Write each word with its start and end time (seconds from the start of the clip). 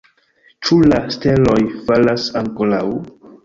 Ĉu 0.67 0.77
la 0.93 1.03
steloj 1.17 1.59
falas 1.91 2.29
ankoraŭ? 2.45 2.85